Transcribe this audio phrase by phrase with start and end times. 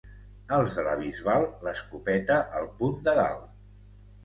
[0.55, 3.49] Els de la Bisbal, l'escopeta al punt de dalt.